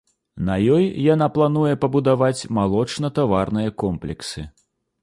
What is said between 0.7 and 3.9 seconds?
ёй яна плануе пабудаваць малочна-таварныя